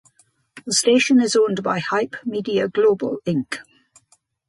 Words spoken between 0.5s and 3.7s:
The station is owned by Hype Media Global Inc.